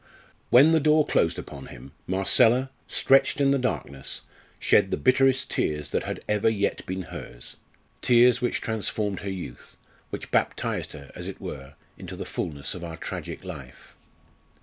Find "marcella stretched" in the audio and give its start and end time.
2.07-3.39